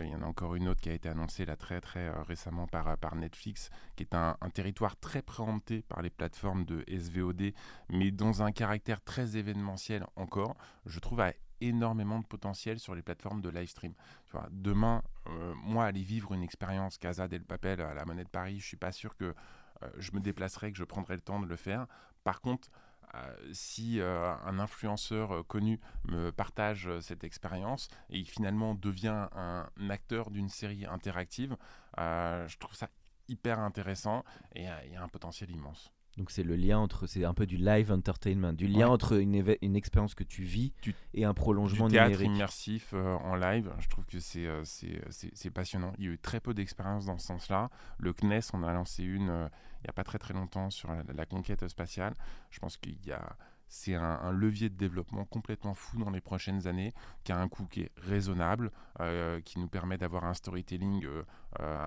[0.00, 2.66] Il y en a encore une autre qui a été annoncée là très très récemment
[2.66, 7.52] par, par Netflix, qui est un, territoire très préempté par les plateformes de SVOD,
[7.90, 10.56] mais dans un caractère très événementiel encore.
[10.86, 13.92] Je trouve à énormément de potentiel sur les plateformes de live stream.
[14.50, 15.02] Demain,
[15.64, 18.76] moi, aller vivre une expérience Casa del Papel à la Monnaie de Paris, je suis
[18.76, 19.34] pas sûr que
[19.98, 21.86] je me déplacerai, que je prendrai le temps de le faire.
[22.24, 22.70] Par contre,
[23.14, 30.30] euh, si euh, un influenceur connu me partage cette expérience et finalement devient un acteur
[30.30, 31.56] d'une série interactive,
[31.96, 32.90] je trouve ça
[33.28, 35.92] hyper intéressant et il y a un potentiel immense.
[36.18, 39.56] Donc c'est le lien entre, c'est un peu du live entertainment, du lien entre une,
[39.62, 40.72] une expérience que tu vis
[41.14, 42.36] et un prolongement du théâtre numérique.
[42.36, 43.72] immersif euh, en live.
[43.78, 45.92] Je trouve que c'est euh, c'est passionnant.
[45.96, 47.70] Il y a eu très peu d'expériences dans ce sens-là.
[47.98, 49.48] Le CNES, on a lancé une euh,
[49.80, 52.14] il n'y a pas très très longtemps sur la, conquête spatiale.
[52.50, 53.36] Je pense qu'il y a
[53.68, 57.66] c'est un, levier de développement complètement fou dans les prochaines années, qui a un coût
[57.66, 58.72] qui est raisonnable,
[59.44, 61.06] qui nous permet d'avoir un storytelling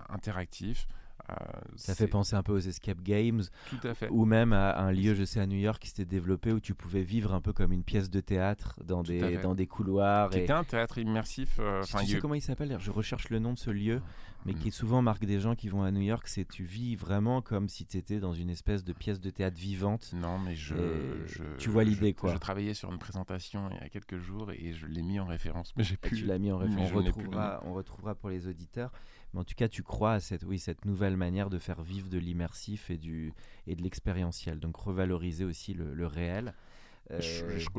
[0.10, 0.88] interactif.
[1.30, 1.36] Euh,
[1.76, 3.44] ça fait penser un peu aux escape games.
[3.70, 4.10] Tout à fait.
[4.10, 6.74] Ou même à, un lieu, je sais, à New York qui s'était développé où tu
[6.74, 10.30] pouvais vivre un peu comme une pièce de théâtre dans, des, dans des couloirs.
[10.30, 11.58] Qui était un théâtre immersif.
[11.60, 14.02] Euh, tu sais comment il s'appelle Je recherche le nom de ce lieu,
[14.46, 16.28] mais qui souvent marque des gens qui vont à New York.
[16.28, 19.58] C'est tu vis vraiment comme si tu étais dans une espèce de pièce de théâtre
[19.58, 20.12] vivante.
[20.14, 20.76] Non, mais je.
[21.58, 22.34] tu vois l'idée, quoi.
[22.34, 25.26] Je travaillais sur une présentation il y a quelques jours et je l'ai mis en
[25.26, 25.74] référence.
[25.76, 26.18] Mais j'ai plus.
[26.18, 26.92] Tu l'as mis en référence.
[26.94, 28.92] On retrouvera, on retrouvera pour les auditeurs.
[29.34, 32.10] Mais en tout cas, tu crois à cette, oui, cette nouvelle manière de faire vivre
[32.10, 33.34] de l'immersif et, du,
[33.68, 34.60] et de l'expérientiel.
[34.60, 36.54] Donc revaloriser aussi le, réel.
[37.12, 37.20] Euh,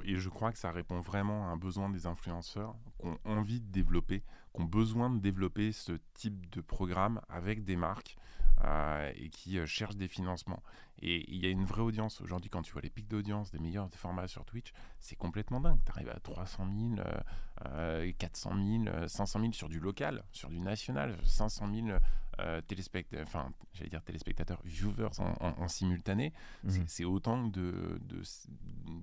[0.05, 3.61] et je crois que ça répond vraiment à un besoin des influenceurs qui ont envie
[3.61, 4.23] de développer,
[4.55, 8.17] qui ont besoin de développer ce type de programme avec des marques
[8.65, 10.63] euh, et qui euh, cherchent des financements.
[11.01, 12.21] Et il y a une vraie audience.
[12.21, 15.81] Aujourd'hui, quand tu vois les pics d'audience des meilleurs formats sur Twitch, c'est complètement dingue.
[15.85, 18.53] Tu arrives à 300 000, 400
[18.85, 21.99] 000, 500 000 sur du local, sur du national, 500 000
[22.41, 26.33] euh, téléspectateurs, enfin, j'allais dire téléspectateurs, viewers en, simultané.
[26.65, 26.85] Mhm.
[26.87, 28.01] C'est autant de,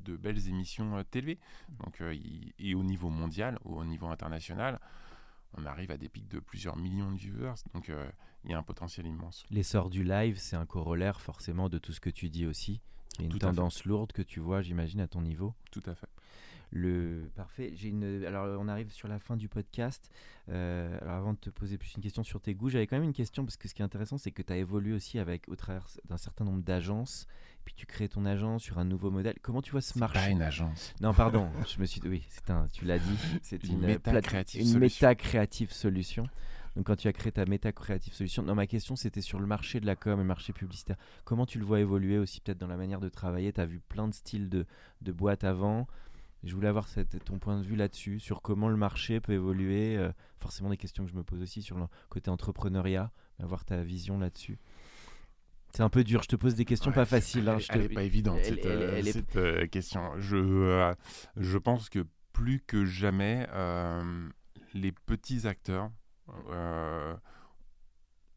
[0.03, 1.37] de, belles émissions euh, télé.
[1.83, 2.17] Donc, euh,
[2.57, 4.79] et au niveau mondial au niveau international,
[5.57, 7.55] on arrive à des pics de plusieurs millions de viewers.
[7.73, 7.91] Donc,
[8.43, 9.43] il y a un potentiel immense.
[9.49, 13.23] L'essor du live, c'est un corollaire forcément de tout ce que tu dis aussi, qui
[13.23, 15.53] est une tendance lourde que tu vois, j'imagine, à ton niveau.
[15.71, 16.09] Tout à fait.
[16.71, 17.71] Le parfait.
[17.75, 18.23] J'ai une.
[18.25, 20.11] Alors, on arrive sur la fin du podcast.
[20.49, 23.05] Euh, alors, avant de te poser plus une question sur tes goûts, j'avais quand même
[23.05, 25.47] une question parce que ce qui est intéressant, c'est que tu as évolué aussi avec
[25.47, 27.27] au travers d'un certain nombre d'agences.
[27.65, 29.35] Puis tu crées ton agence sur un nouveau modèle.
[29.41, 30.19] Comment tu vois ce marché?
[30.19, 30.93] Pas une agence.
[31.01, 31.49] Non, pardon.
[31.67, 32.01] je me suis.
[32.05, 32.67] Oui, c'est un.
[32.67, 33.17] Tu l'as dit.
[33.41, 36.27] C'est une, une méta créative une méta créative solution.
[36.75, 39.47] Donc quand tu as créé ta méta créative solution, non ma question c'était sur le
[39.47, 40.97] marché de la com et le marché publicitaire.
[41.25, 43.51] Comment tu le vois évoluer aussi peut-être dans la manière de travailler?
[43.51, 44.65] Tu as vu plein de styles de,
[45.01, 45.87] de boîtes avant.
[46.43, 49.97] Je voulais avoir cette, ton point de vue là-dessus, sur comment le marché peut évoluer.
[49.97, 53.81] Euh, forcément des questions que je me pose aussi sur le côté entrepreneuriat, avoir ta
[53.81, 54.57] vision là-dessus.
[55.71, 57.47] C'est un peu dur, je te pose des questions pas faciles.
[57.47, 58.65] Hein, elle, n'est pas évidente cette,
[59.35, 60.17] euh, question.
[60.17, 60.93] Je, euh,
[61.35, 63.47] je pense que plus que jamais,
[64.73, 65.91] les petits acteurs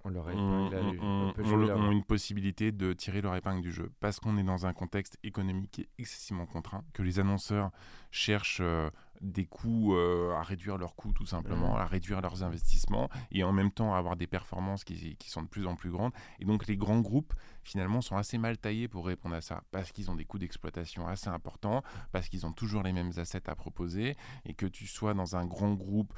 [0.04, 4.66] on leur ont, une possibilité de tirer leur épingle du jeu parce qu'on est dans
[4.66, 7.70] un contexte économique excessivement contraint, que les annonceurs
[8.10, 8.90] cherchent euh,
[9.22, 13.52] des coûts euh, à réduire leurs coûts tout simplement, à réduire leurs investissements et en
[13.52, 16.12] même temps à avoir des performances qui, qui, sont de plus en plus grandes.
[16.40, 17.32] Et donc les grands groupes
[17.62, 21.06] finalement sont assez mal taillés pour répondre à ça parce qu'ils ont des coûts d'exploitation
[21.06, 25.14] assez importants, parce qu'ils ont toujours les mêmes assets à proposer et que tu sois
[25.14, 26.12] dans un grand groupe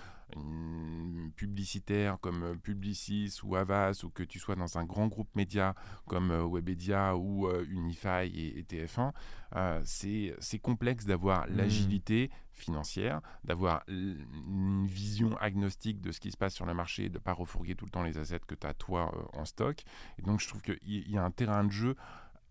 [1.37, 5.75] publicitaire comme Publicis ou Avas ou que tu sois dans un grand groupe média
[6.07, 9.13] comme euh, Webedia ou euh, Unify et, TF1,
[9.57, 11.57] euh, c'est complexe d'avoir mmh.
[11.57, 17.15] l'agilité financière, d'avoir une vision agnostique de ce qui se passe sur le marché, de
[17.15, 19.83] ne pas refourguer tout le temps les assets que tu as toi en stock.
[20.19, 20.79] Et donc je trouve qu'il
[21.11, 21.97] y a un terrain de jeu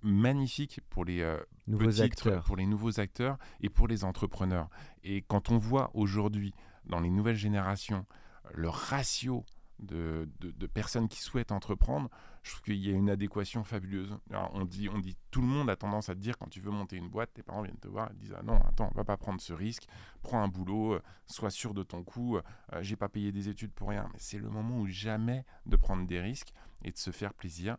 [0.02, 1.26] magnifique pour les
[1.68, 2.44] nouveaux acteurs.
[2.44, 4.70] pour les nouveaux acteurs et pour les entrepreneurs.
[5.04, 6.54] Et quand on voit aujourd'hui
[6.86, 8.06] dans les nouvelles générations,
[8.54, 9.46] le ratio
[9.80, 12.10] de, de, personnes qui souhaitent entreprendre,
[12.44, 14.16] je trouve qu'il y a une adéquation fabuleuse.
[14.32, 16.72] on, dit, on dit, tout le monde a tendance à te dire quand tu veux
[16.72, 19.06] monter une boîte, tes parents viennent te voir et disent ah non, attends, on va
[19.06, 19.88] pas prendre ce risque,
[20.22, 22.42] prends un boulot, euh, sois sûr de ton coup, euh,
[22.82, 24.10] j'ai pas payé des études pour rien.
[24.12, 26.54] Mais c'est le moment où jamais de prendre des risques
[26.84, 27.78] et de se faire plaisir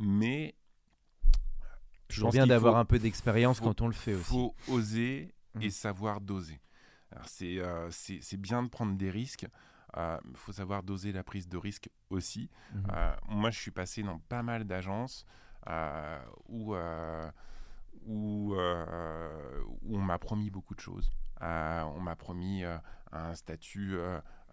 [0.00, 0.54] mais
[2.08, 4.22] toujours bien d'avoir un peu d'expérience quand on le fait aussi.
[4.22, 5.70] Il faut oser et mmh.
[5.70, 6.58] savoir doser.
[7.42, 9.46] Euh, c'est bien de prendre des risques.
[9.96, 12.50] Il euh, faut savoir doser la prise de risque aussi.
[12.72, 12.78] Mmh.
[12.92, 15.26] Euh, moi, je suis passé dans pas mal d'agences
[16.48, 16.74] où,
[18.06, 21.10] où, où, on m'a promis beaucoup de choses.
[21.40, 22.64] on m'a promis
[23.12, 23.98] un statut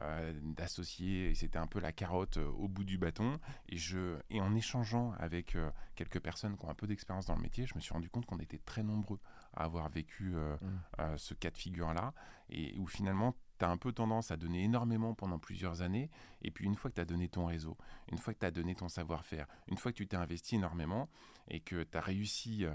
[0.04, 3.39] euh, d'associer, et c'était un peu la carotte euh, au bout du bâton.
[3.67, 7.36] Et, je, et en échangeant avec euh, quelques personnes qui ont un peu d'expérience dans
[7.36, 9.19] le métier, je me suis rendu compte qu'on était très nombreux
[9.56, 11.17] à avoir vécu mmh.
[11.17, 12.13] ce cas de figure-là,
[12.52, 16.10] et où finalement, tu as un peu tendance à donner énormément pendant plusieurs années,
[16.41, 17.78] et puis une fois que tu as donné ton réseau,
[18.12, 21.10] une fois que tu as donné ton savoir-faire, une fois que tu t'es investi énormément,
[21.50, 22.65] et que tu as réussi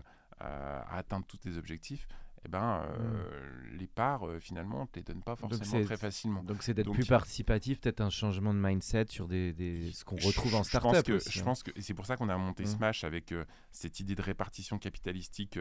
[0.40, 2.08] à atteindre tous tes objectifs,
[2.44, 3.76] eh ben, euh, mmh.
[3.78, 6.42] les parts, euh, finalement, on ne te les donne pas forcément très facilement.
[6.42, 9.92] Donc, c'est d'être plus participatif, peut-être un changement de mindset sur des, des...
[9.92, 11.04] ce qu'on retrouve en start-up.
[11.06, 12.66] Je, je pense que c'est pour ça qu'on a monté mmh.
[12.66, 15.58] Smash avec euh, cette idée de répartition capitalistique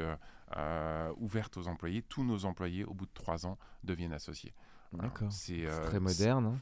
[1.17, 2.01] ouverte aux employés.
[2.01, 4.53] Tous nos employés, au bout de trois ans, deviennent associés.
[4.93, 5.31] D'accord.
[5.31, 6.59] C'est très moderne.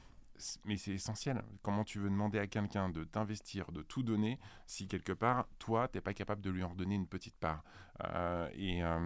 [0.65, 1.43] Mais c'est essentiel.
[1.62, 5.88] Comment tu veux demander à quelqu'un de t'investir, de tout donner, si quelque part, toi,
[5.88, 7.63] tu n'es pas capable de lui en redonner une petite part?
[8.04, 8.99] Euh, Et euh,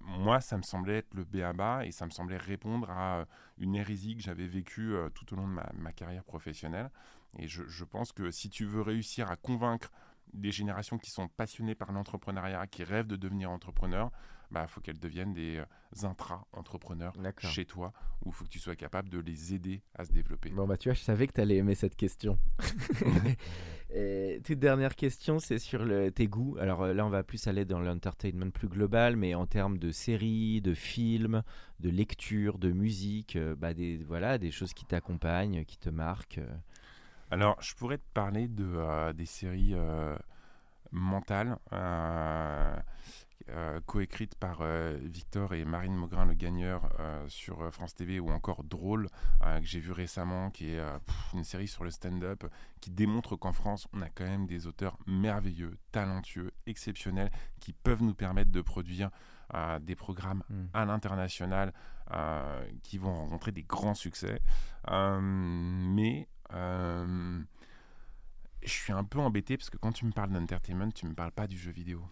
[0.00, 3.26] moi, ça me semblait être le béaba et ça me semblait répondre à
[3.58, 6.90] une hérésie que j'avais vécue euh, tout au long de ma, carrière professionnelle.
[7.38, 9.92] Et je, pense que si tu veux réussir à convaincre
[10.32, 14.10] des générations qui sont passionnées par l'entrepreneuriat, qui rêvent de devenir entrepreneurs,
[14.50, 15.64] il bah, faut qu'elles deviennent des euh,
[16.02, 17.92] intra-entrepreneurs chez toi,
[18.24, 20.50] où il faut que tu sois capable de les aider à se développer.
[20.50, 22.36] Bon, bah tu vois, je savais que tu allais aimer cette question.
[23.92, 26.56] Et toute dernière question, c'est sur le, tes goûts.
[26.60, 29.92] Alors euh, là, on va plus aller dans l'entertainment plus global, mais en termes de
[29.92, 31.42] séries, de films,
[31.78, 36.40] de lecture, de musique, euh, bah, des, voilà, des choses qui t'accompagnent, qui te marquent.
[37.30, 39.74] Alors, je pourrais te parler de, des séries
[40.90, 41.58] mentales.
[43.48, 48.30] Euh, coécrite par euh, Victor et Marine Maugrin, le gagneur, euh, sur France TV, ou
[48.30, 49.08] encore Drôle,
[49.40, 50.80] que j'ai vu récemment, qui est
[51.34, 52.44] une série sur le stand-up,
[52.80, 58.02] qui démontre qu'en France, on a quand même des auteurs merveilleux, talentueux, exceptionnels, qui peuvent
[58.02, 59.10] nous permettre de produire
[59.80, 60.66] des programmes hmm.
[60.74, 61.72] à l'international
[62.84, 64.40] qui vont rencontrer des grands succès.
[64.90, 67.44] mais je
[68.62, 71.46] suis un peu embêté parce que quand tu me parles d'entertainment, tu me parles pas
[71.46, 72.02] du jeu vidéo.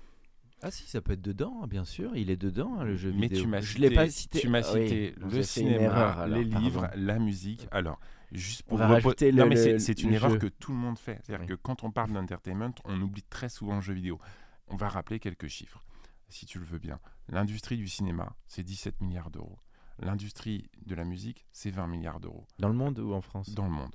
[0.61, 2.17] Ah si, ça peut être dedans, hein, bien sûr.
[2.17, 3.43] Il est dedans, hein, le jeu Mais vidéo.
[3.43, 4.41] tu m'as je l'ai pas cité.
[4.41, 7.69] Tu m'as ah cité le cinéma, les livres, la musique.
[7.71, 8.01] Alors,
[8.33, 11.21] juste pour le, non, mais c'est une erreur que tout le monde fait.
[11.23, 14.19] C'est-à-dire que quand on parle d'entertainment, on oublie très souvent le jeu vidéo.
[14.67, 15.85] On va rappeler quelques chiffres,
[16.29, 16.99] si tu le veux bien.
[17.29, 19.59] L'industrie du cinéma, c'est 17 milliards d'euros.
[20.01, 22.47] L'industrie de la musique, c'est 20 milliards d'euros.
[22.59, 23.55] Dans le monde ou en France?
[23.55, 23.95] Dans le monde.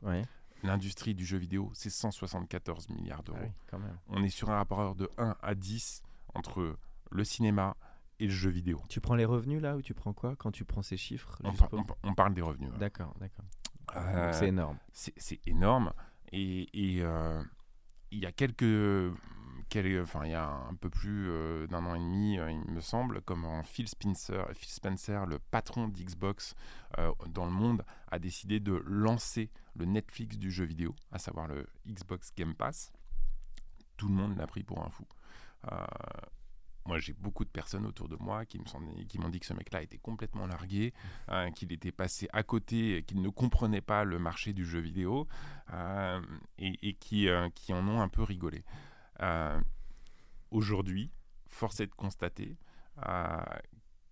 [0.63, 3.39] L'industrie du jeu vidéo, c'est 174 milliards d'euros.
[3.72, 6.02] Ah on est sur un rapport de 1 à 10
[6.36, 6.78] entre
[7.12, 7.76] le cinéma
[8.20, 8.82] et le jeu vidéo.
[8.88, 12.13] Tu prends les revenus là ou tu prends quoi quand tu prends ces chiffres on,
[12.13, 12.72] parle des revenus.
[12.80, 13.46] D'accord, d'accord.
[13.96, 14.78] Euh, c'est énorme.
[14.92, 15.92] C'est énorme.
[16.32, 16.70] Et
[17.02, 17.44] euh,
[18.12, 18.63] il y a quelques,
[20.02, 23.21] enfin il y a un peu plus euh, d'un an et demi, il me semble,
[23.21, 26.56] comme Phil Spencer, Phil Spencer, le patron d'Xbox
[27.30, 31.67] dans le monde, a décidé de lancer le Netflix du jeu vidéo, à savoir le
[31.88, 32.91] Xbox Game Pass.
[33.97, 35.06] Tout le monde l'a pris pour un fou.
[35.71, 35.86] Euh,
[36.86, 39.97] moi, j'ai beaucoup de personnes autour de moi qui m'ont dit que ce mec-là était
[39.97, 40.93] complètement largué,
[41.56, 45.28] qu'il était passé à côté, qu'il ne comprenait pas le marché du jeu vidéo
[45.71, 46.21] euh,
[46.58, 46.97] et,
[47.30, 48.65] euh, qui, en ont un peu rigolé.
[50.52, 51.12] Aujourd'hui,
[51.48, 52.58] force est de constater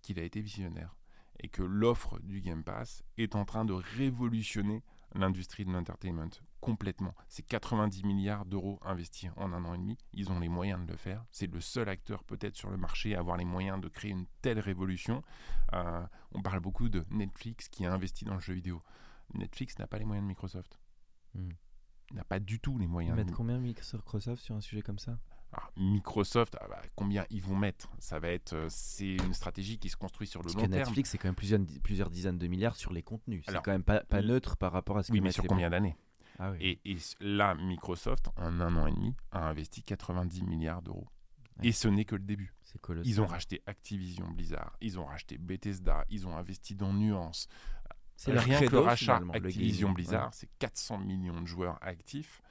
[0.02, 0.96] qu'il a été visionnaire
[1.40, 4.82] et que l'offre du Game Pass est en train de révolutionner
[5.14, 7.14] l'industrie de l'entertainment complètement.
[7.28, 9.98] C'est 90 milliards d'euros investis en un an et demi.
[10.12, 11.24] Ils ont les moyens de le faire.
[11.30, 14.26] C'est le seul acteur peut-être sur le marché à avoir les moyens de créer une
[14.40, 15.22] telle révolution.
[15.74, 18.80] Euh, on parle beaucoup de Netflix qui a investi dans le jeu vidéo.
[19.34, 20.78] Netflix n'a pas les moyens de Microsoft.
[21.34, 21.50] Hmm.
[22.12, 23.16] N'a pas du tout les moyens.
[23.16, 25.18] Mettent combien Microsoft sur un sujet comme ça?
[25.76, 27.90] Microsoft, ah bah, combien ils vont mettre?
[27.98, 30.72] Ça va être, euh, c'est une stratégie qui se construit sur le long terme.
[30.72, 33.44] Netflix, c'est quand même plusieurs, plusieurs dizaines de milliards sur les contenus.
[33.46, 35.96] C'est quand même pas, pas neutre par rapport à ce oui, mais sur combien d'années?
[36.38, 36.80] Ah et,
[37.20, 41.06] là, Microsoft, en un an et demi, a investi 90 milliards d'euros.
[41.62, 42.54] Et ce n'est que le début.
[43.04, 47.46] Ils ont racheté Activision Blizzard, ils ont racheté Bethesda, ils ont investi dans Nuance.
[48.16, 52.42] C'est rien que le rachat Activision Blizzard, c'est 400 millions de joueurs actifs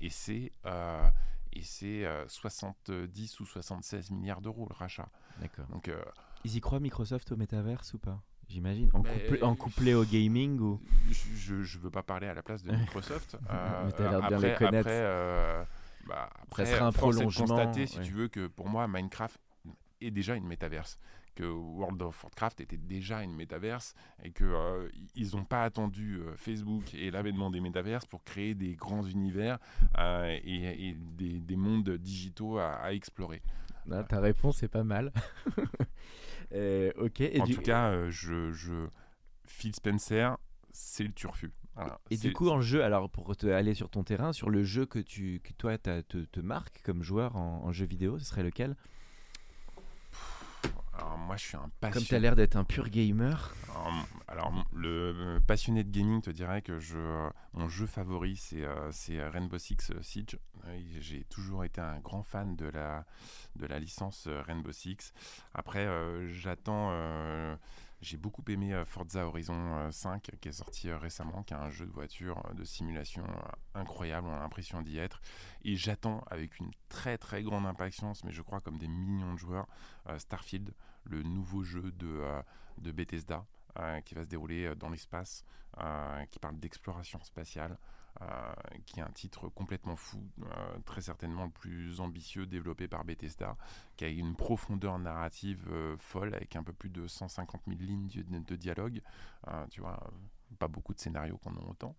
[0.00, 1.08] et c'est euh,
[1.52, 5.08] et c'est 70 euh, ou 76 milliards d'euros le rachat.
[5.40, 5.66] D'accord.
[5.66, 6.02] Donc euh,
[6.44, 8.22] ils y croient Microsoft au métaverse ou pas?
[8.48, 8.90] J'imagine.
[8.94, 9.02] En,
[9.46, 10.80] en, couplé au gaming ou?
[11.10, 13.36] Je ne veux pas parler à la place de Microsoft.
[13.48, 15.62] euh, après, après euh,
[16.06, 17.46] bah, après, ça serait un prolongement.
[17.46, 19.38] constater, si tu veux, que pour moi, Minecraft
[20.00, 20.98] est déjà une métaverse
[21.40, 26.16] que World of Warcraft était déjà une métaverse et que euh, ils n'ont pas attendu
[26.16, 29.58] euh, Facebook et l'avènement des métaverses pour créer des grands univers
[29.98, 33.42] euh, et, des, mondes digitaux à, explorer.
[33.90, 35.12] Ah, ta réponse est pas mal.
[36.52, 37.22] ok.
[37.38, 38.86] en tout cas, je, je,
[39.46, 40.36] Phil Spencer,
[40.72, 41.52] c'est le turfu.
[42.10, 44.84] et du coup, en jeu, alors pour te aller sur ton terrain, sur le jeu
[44.84, 48.42] que, tu, que toi te, te marque comme joueur en, en jeu vidéo, ce serait
[48.42, 48.76] lequel?
[51.30, 51.92] Moi, je suis un passionné.
[51.94, 53.54] Comme tu as l'air d'être un pur gamer.
[54.26, 56.98] Alors, le passionné de gaming te dirait que je,
[57.52, 60.40] mon jeu favori, c'est euh, Rainbow Six Siege.
[60.98, 63.06] J'ai toujours été un grand fan de la,
[63.54, 65.12] de la licence euh, Rainbow Six.
[65.54, 66.90] Après, euh, j'attends
[68.02, 71.58] j'ai beaucoup aimé euh, Forza Horizon 5 euh, qui est sorti euh, récemment, qui est
[71.58, 73.24] un jeu de voiture de simulation
[73.74, 75.20] incroyable, on a l'impression d'y être.
[75.64, 79.38] Et j'attends avec une très très grande impatience, mais je crois comme des millions de
[79.38, 79.66] joueurs,
[80.18, 80.72] Starfield,
[81.04, 82.22] le nouveau jeu de,
[82.78, 83.44] de Bethesda.
[84.04, 85.44] qui va se dérouler dans l'espace,
[86.30, 87.78] qui parle d'exploration spatiale,
[88.22, 88.52] euh,
[88.84, 93.56] qui est un titre complètement fou, euh, très certainement le plus ambitieux développé par Bethesda,
[93.96, 98.08] qui a une profondeur narrative euh, folle avec un peu plus de 150 000 lignes
[98.08, 99.00] de, dialogue.
[99.70, 100.12] tu vois,
[100.58, 101.96] pas beaucoup de scénarios qu'on a autant,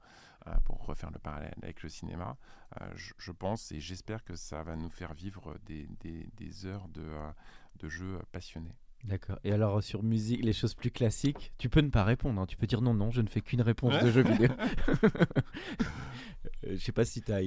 [0.66, 2.38] pour refaire le parallèle avec le cinéma.
[2.94, 7.10] Je, pense et j'espère que ça va nous faire vivre des, des, heures de,
[7.78, 8.76] de jeux passionnés.
[9.04, 9.40] D'accord.
[9.44, 12.42] Et alors sur musique, les choses plus classiques, tu peux ne pas répondre.
[12.42, 12.46] Hein.
[12.46, 14.50] Tu peux dire non, non, je ne fais qu'une réponse de jeu vidéo.
[16.66, 17.42] Euh, je sais pas si tu as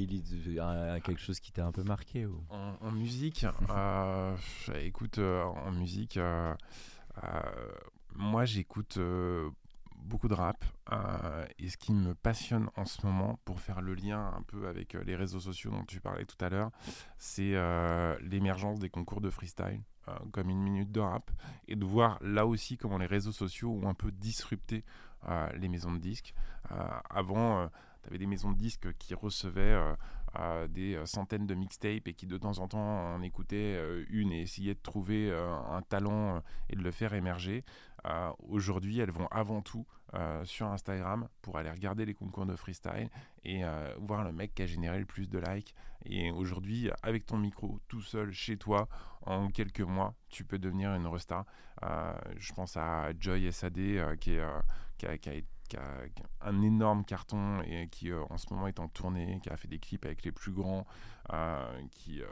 [1.01, 2.27] quelque chose qui t'a un peu marqué.
[2.27, 2.45] Ou...
[2.49, 4.37] En, musique, euh,
[4.83, 6.19] écoute, euh, en musique,
[8.14, 8.99] moi j'écoute
[9.97, 10.64] beaucoup de rap.
[11.59, 14.95] et ce qui me passionne en ce moment, pour faire le lien un peu avec
[14.95, 16.71] les réseaux sociaux dont tu parlais tout à l'heure,
[17.19, 17.55] c'est
[18.21, 19.83] l'émergence des concours de freestyle.
[20.09, 21.31] Euh, comme une minute de rap,
[21.67, 24.85] et de voir là aussi comment les réseaux sociaux ont un peu disrupté
[25.27, 26.35] euh, les maisons de disques.
[26.73, 26.77] Euh,
[27.09, 27.71] avant,
[28.03, 29.81] tu avais des maisons de disques qui recevaient
[30.69, 34.75] des centaines de mixtapes et qui de temps en temps en écoutaient une et essayaient
[34.75, 37.64] de trouver un talent et de le faire émerger.
[38.49, 39.87] Aujourd'hui, elles vont avant tout
[40.44, 43.11] sur Instagram pour aller regarder les concours de freestyle
[43.44, 43.62] et
[43.98, 45.74] voir le mec qui a généré le plus de likes.
[46.05, 48.88] Et aujourd'hui, avec ton micro tout seul chez toi,
[49.22, 51.46] en quelques mois, tu peux devenir une resta.
[51.83, 55.83] Euh, je pense à Joy SAD euh, qui, est, euh, qui, a,
[56.42, 59.79] un énorme carton et qui en ce moment est en tournée, qui a fait des
[59.79, 60.87] clips avec les plus grands,
[61.90, 62.22] qui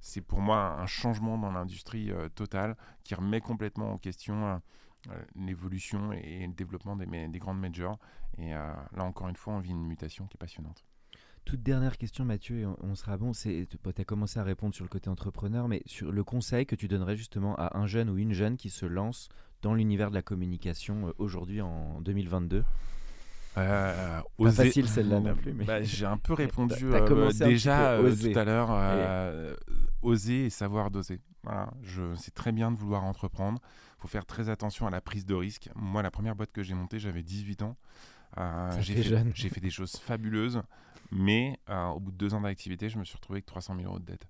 [0.00, 4.60] c'est pour moi un changement dans l'industrie totale qui remet complètement en question
[5.34, 7.98] l'évolution et le développement des, des grandes majors.
[8.38, 10.84] Et là encore une fois, on vit une mutation qui est passionnante.
[11.44, 13.32] Toute dernière question, Mathieu, et on, sera bon.
[13.32, 13.66] Tu
[13.98, 17.16] as commencé à répondre sur le côté entrepreneur, mais sur le conseil que tu donnerais
[17.16, 19.28] justement à un jeune ou une jeune qui se lance
[19.60, 22.64] dans l'univers de la communication euh, aujourd'hui en 2022
[23.58, 25.52] euh, Pas facile celle-là non plus.
[25.52, 25.64] Mais...
[25.64, 29.56] Bah, j'ai un peu répondu euh, déjà tout à l'heure.
[30.02, 31.20] Oser et savoir doser.
[31.42, 31.72] Voilà,
[32.16, 33.60] c'est très bien de vouloir entreprendre.
[34.02, 35.70] Faut faire très attention à la prise de risque.
[35.76, 37.76] Moi, la première boîte que j'ai montée, j'avais 18 ans.
[38.80, 40.60] j'ai, fait, j'ai fait des choses fabuleuses.
[41.12, 43.86] Mais euh, au bout de deux ans d'activité, je me suis retrouvé avec 300 000
[43.86, 44.26] euros de dette.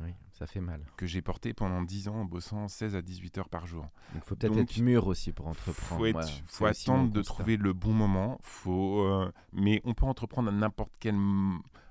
[0.00, 0.80] Oui, ça fait mal.
[0.96, 3.88] Que j'ai porté pendant 10 ans en bossant 16 à 18 heures par jour.
[4.14, 6.06] Il faut peut-être être mûr aussi pour entreprendre.
[6.06, 6.14] Il
[6.46, 8.38] faut, attendre de trouver le bon moment.
[8.42, 11.16] Faut, euh, mais on peut entreprendre à n'importe quel,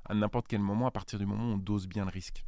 [0.06, 2.46] à n'importe quel moment à partir du moment où on dose bien le risque.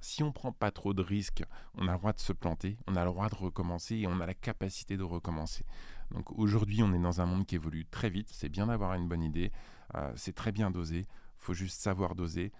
[0.00, 2.96] Si on prend pas trop de risques, on a le droit de se planter, on
[2.96, 5.64] a le droit de recommencer et on a la capacité de recommencer.
[6.10, 8.28] Donc aujourd'hui, on est dans un monde qui évolue très vite.
[8.32, 9.52] C'est bien d'avoir une bonne idée.
[9.94, 11.06] Euh, c'est très bien dosé.
[11.36, 12.52] faut juste savoir doser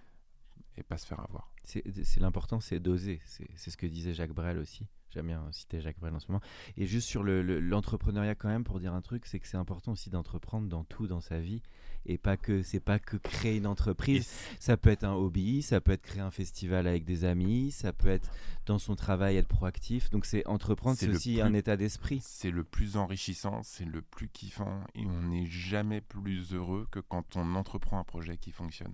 [0.77, 1.51] et pas se faire avoir.
[1.63, 1.83] C'est
[2.19, 3.19] l'important, c'est doser.
[3.25, 4.87] C'est ce que disait Jacques Brel aussi.
[5.09, 6.41] J'aime bien citer Jacques Brel en ce moment.
[6.75, 10.09] Et juste sur l'entrepreneuriat quand même, pour dire un truc, c'est que c'est important aussi
[10.09, 11.61] d'entreprendre dans tout dans sa vie
[12.05, 14.29] et pas que c'est pas que créer une entreprise.
[14.59, 17.93] ça peut être un hobby, ça peut être créer un festival avec des amis, ça
[17.93, 18.29] peut être
[18.65, 20.09] dans son travail être proactif.
[20.09, 22.19] Donc c'est entreprendre, c'est aussi un état d'esprit.
[22.23, 26.99] C'est le plus enrichissant, c'est le plus kiffant et on n'est jamais plus heureux que
[26.99, 28.93] quand on entreprend un projet qui fonctionne.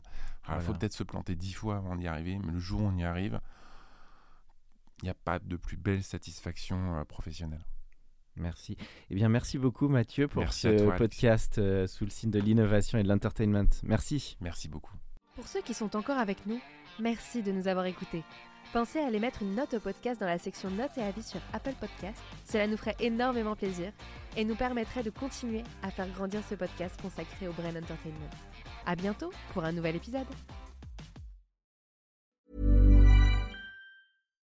[0.49, 2.97] Il faut peut-être se planter dix fois avant d'y arriver, mais le jour où on
[2.97, 3.39] y arrive,
[5.03, 7.65] il n'y a pas de plus belle satisfaction euh, professionnelle.
[8.37, 8.77] Merci.
[9.09, 13.03] Eh bien, merci beaucoup Mathieu pour ce podcast euh, sous le signe de l'innovation et
[13.03, 13.67] de l'entertainment.
[13.83, 14.37] Merci.
[14.39, 14.95] Merci beaucoup.
[15.35, 16.57] Pour ceux qui sont encore avec nous,
[17.01, 18.23] merci de nous avoir écoutés.
[18.71, 21.41] Pensez à aller mettre une note au podcast dans la section notes et avis sur
[21.51, 22.23] Apple Podcast.
[22.45, 23.91] Cela nous ferait énormément plaisir
[24.37, 28.29] et nous permettrait de continuer à faire grandir ce podcast consacré au Brain Entertainment.
[28.85, 30.27] À bientôt pour un nouvel épisode.